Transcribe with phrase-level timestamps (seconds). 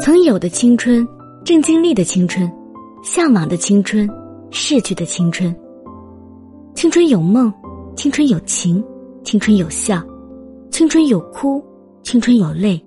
[0.00, 1.06] 曾有的青春，
[1.44, 2.50] 正经历的青春，
[3.04, 4.08] 向往的青春，
[4.50, 5.54] 逝去的青春。
[6.74, 7.52] 青春有梦，
[7.94, 8.82] 青春有情，
[9.22, 10.02] 青春有笑，
[10.70, 11.62] 青春有哭，
[12.02, 12.84] 青春有泪，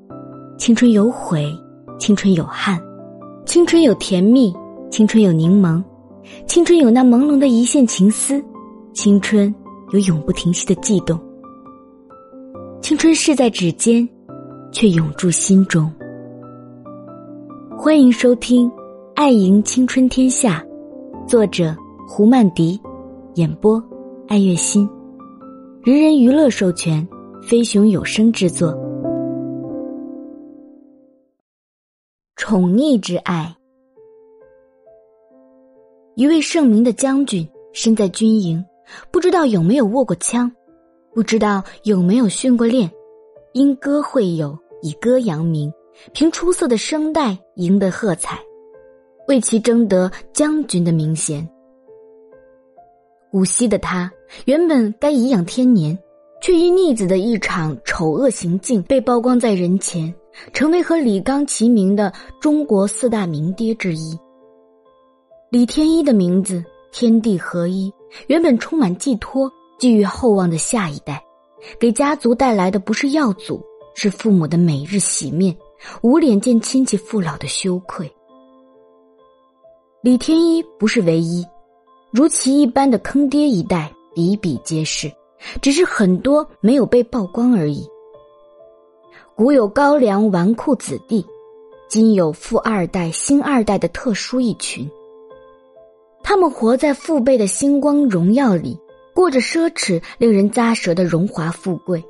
[0.58, 1.48] 青春有悔，
[1.98, 2.82] 青春有憾，
[3.46, 4.54] 青春有甜蜜，
[4.90, 5.82] 青春有柠檬，
[6.48, 8.44] 青春有那朦胧的一线情丝，
[8.94, 9.54] 青春
[9.92, 11.18] 有永不停息的悸动。
[12.82, 14.08] 青春逝在指尖，
[14.72, 15.90] 却永驻心中。
[17.78, 18.72] 欢迎收听
[19.16, 20.66] 《爱赢青春天下》，
[21.28, 21.76] 作者
[22.08, 22.80] 胡曼迪，
[23.36, 23.84] 演播
[24.30, 24.90] 爱月心，
[25.84, 27.06] 人人娱乐授权，
[27.44, 28.74] 飞熊有声制作。
[32.38, 33.54] 宠溺之爱，
[36.16, 38.64] 一位盛名的将军身在军营，
[39.12, 40.50] 不知道有没有握过枪，
[41.14, 42.90] 不知道有没有训过练，
[43.52, 45.72] 因歌会友，以歌扬名。
[46.14, 48.40] 凭出色的声带赢得喝彩，
[49.28, 51.48] 为其争得将军的名衔。
[53.32, 54.12] 古稀的他
[54.46, 55.98] 原本该颐养天年，
[56.42, 60.14] 却因逆子的一场丑恶行径被曝光在人前，
[60.54, 64.18] 成为和李纲齐名的中国四大名爹之一。
[65.50, 67.92] 李天一的名字天地合一，
[68.28, 71.22] 原本充满寄托、寄予厚望的下一代，
[71.80, 73.62] 给家族带来的不是耀祖，
[73.96, 75.56] 是父母的每日洗面。
[76.02, 78.12] 无脸见亲戚父老的羞愧。
[80.02, 81.46] 李天一不是唯一，
[82.12, 85.12] 如其一般的坑爹一代比比皆是，
[85.62, 87.88] 只是很多没有被曝光而已。
[89.36, 91.26] 古有高粱纨绔子弟，
[91.90, 94.90] 今有富二代、星二代的特殊一群。
[96.24, 98.80] 他们活在父辈的星光荣耀里，
[99.14, 102.04] 过着奢侈、令人咂舌的荣华富贵，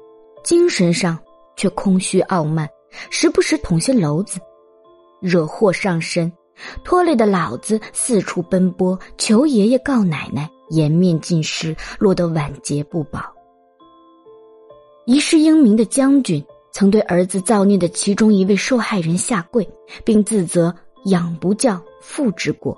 [0.44, 1.18] 精神上
[1.56, 2.70] 却空虚傲慢。
[3.10, 4.40] 时不时捅些娄子，
[5.22, 6.32] 惹祸上身，
[6.84, 13.22] 拖累的老子四处奔波，求爷爷告奶奶，颜面尽失，落得晚节不保。
[15.06, 19.68] 一世英名的将军曾对儿子造孽的其中一位受害人下跪，
[20.04, 20.74] 并自责
[21.06, 22.76] 养不教，父之过。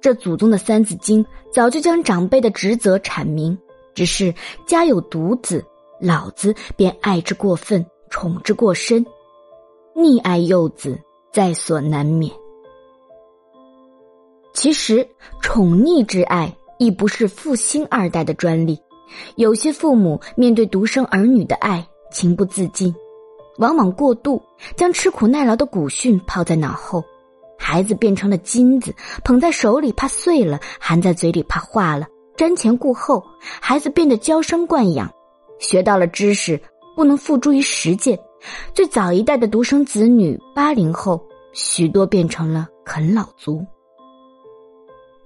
[0.00, 3.58] 这祖宗的三字经早就将长辈的职责阐明，
[3.94, 4.32] 只是
[4.66, 5.62] 家有独子，
[6.00, 9.04] 老子便爱之过分，宠之过深。
[10.00, 10.98] 溺爱幼子
[11.30, 12.32] 在所难免。
[14.54, 15.06] 其实，
[15.42, 18.80] 宠溺之爱亦不是父星二代的专利。
[19.36, 22.94] 有些父母面对独生儿女的爱情不自禁，
[23.58, 24.40] 往往过度，
[24.74, 27.04] 将吃苦耐劳的古训抛在脑后，
[27.58, 32.06] 孩子变成了金子，捧在手里怕碎了，含在嘴里怕化了。
[32.36, 33.22] 瞻前顾后，
[33.60, 35.12] 孩子变得娇生惯养，
[35.58, 36.58] 学到了知识
[36.96, 38.18] 不能付诸于实践。
[38.74, 41.20] 最早一代的独生子女，八零后
[41.52, 43.64] 许多变成了啃老族。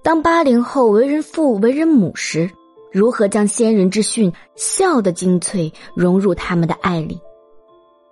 [0.02, 2.50] 当八零后为人父、为人母时，
[2.92, 7.20] 如何将先人之训、孝的精粹融入他们的爱里？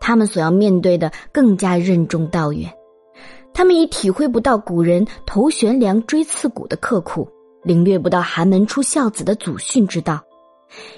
[0.01, 2.73] 他们所要面对的更加任重道远。
[3.55, 7.29] 他们已体会不到古人头悬梁、锥刺股的刻苦，
[7.63, 10.23] 领略不到寒门出孝子的祖训之道。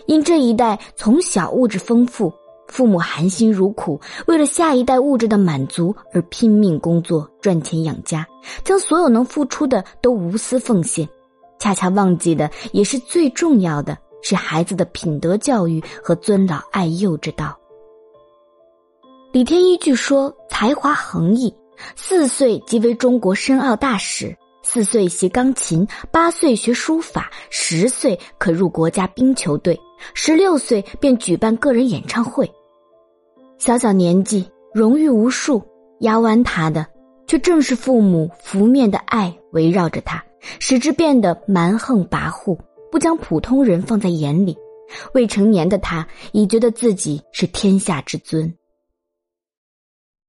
[0.07, 2.33] 因这一代从小物质丰富。
[2.67, 8.27] 父母含辛茹苦，为了下一代物质的满足而拼命工作赚钱养家，
[8.65, 11.09] 将所有能付出的都无私奉献，
[11.59, 17.59] 恰恰忘记的也是最重要的是孩子的品德教育和尊老爱幼之道。
[19.33, 21.55] 李天一据说才华横溢，
[21.97, 29.79] 四岁即为中国申奥大使，四岁学钢琴，八岁学书法，十岁可入国家冰球队。
[30.15, 32.51] 十六岁便举办个人演唱会，
[33.59, 35.63] 小小年纪荣誉无数，
[36.01, 36.87] 压弯他的
[37.27, 40.25] 却正是父母拂面的爱围绕着他，
[40.59, 42.59] 使之变得蛮横跋扈，
[42.91, 44.57] 不将普通人放在眼里。
[45.13, 48.55] 未成年的他已觉得自己是天下之尊。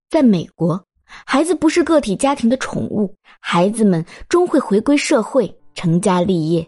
[0.10, 0.86] 在美国，
[1.24, 6.68] 孩子不是个体家庭的宠物，孩子们终会回归社会，成家立业。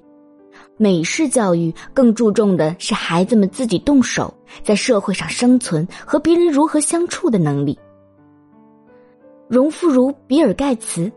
[0.77, 4.33] 美式教育更注重的是孩子们自己动手，
[4.63, 7.77] 在社会上生存和别人如何相处的能力。
[9.47, 11.11] 荣富如比尔盖茨，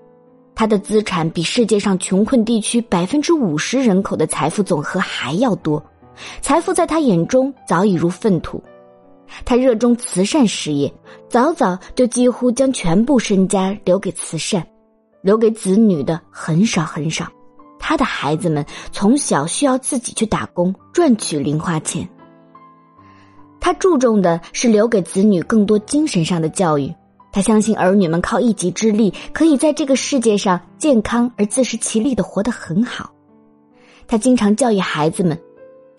[0.54, 5.82] 他的资产比世界上穷困地区百分之五十人口的财富总和还要多，
[6.40, 8.62] 财富在他眼中早已如粪土。
[9.44, 10.92] 他热衷慈善事业，
[11.28, 14.66] 早早就几乎将全部身家留给慈善，
[15.22, 17.26] 留给子女的很少很少。
[17.78, 22.08] 他的孩子们从小需要自己去打工赚取零花钱。
[23.58, 26.94] 他注重的是留给子女更多精神上的教育，
[27.32, 33.10] 他相信儿女们靠一己之力可以在这个世界上健康而自食其力的活得很好。
[34.06, 35.38] 他经常教育孩子们，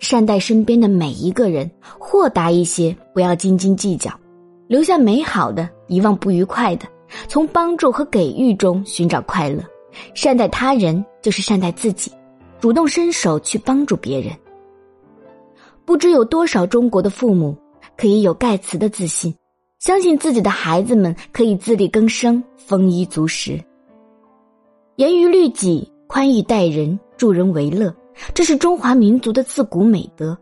[0.02, 4.10] 善待身边的每一个人，豁达一些，不要斤斤计较，
[4.66, 6.86] 留下美好的，遗忘不愉快的，
[7.28, 9.62] 从帮助和给予中寻找快乐。
[10.12, 12.10] 善待他人就是善待自己，
[12.58, 14.32] 主动伸手去帮助别人。
[15.84, 17.56] 不知有多少中国的父母
[17.96, 19.32] 可以有盖茨的自信。
[19.78, 23.60] 相信自己的孩子们可以自力更生、丰衣足食。
[24.96, 27.94] 严于律己、宽以待人、助人为乐，
[28.34, 30.36] 这是中华民族的自古美德，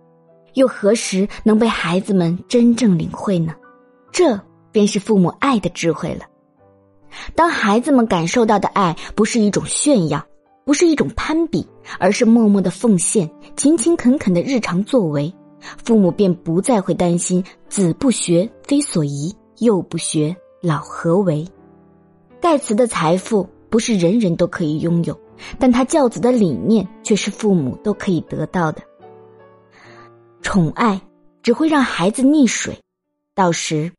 [0.55, 3.55] 又何时能被孩子们真正领会呢？
[4.12, 4.40] 这
[4.72, 6.25] 便是父母爱的智慧了。
[7.34, 10.25] 当孩子们感受到的爱不是一种炫耀，
[10.64, 11.67] 不是一种攀比，
[11.99, 15.32] 而是默默的奉献、勤勤恳恳的日常作为。
[15.84, 21.46] 父母便不再会担心“子不学，非所宜；幼不学，老何为”。
[22.40, 25.19] 盖茨的财富不是人人都可以拥有，
[25.58, 28.82] 但他教子的理念却是父母都可以得到的。
[30.42, 31.00] 宠爱
[31.42, 32.78] 只会让孩子溺水，
[33.34, 33.92] 到时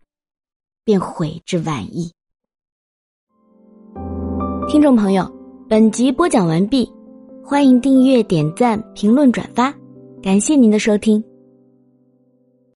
[0.83, 2.11] 便悔之晚矣。
[4.67, 5.29] 听众朋友，
[5.67, 6.91] 本集播讲完毕，
[7.44, 9.73] 欢迎订阅、点赞、评论、转发，
[10.21, 11.31] 感谢您的收听。